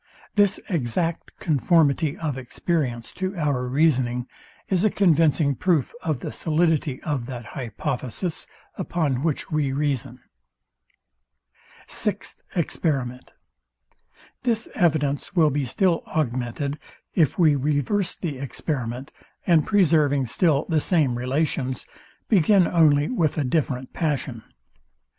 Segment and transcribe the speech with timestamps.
[0.33, 4.25] This exact conformity of experience to our reasoning
[4.67, 8.47] is a convincing proof of the solidity of that hypothesis,
[8.79, 10.19] upon which we reason.
[11.85, 13.33] Sixth Experiment.
[14.41, 16.79] This evidence will be still augmented,
[17.13, 19.13] if we reverse the experiment,
[19.45, 21.85] and preserving still the same relations,
[22.27, 24.41] begin only with a different passion.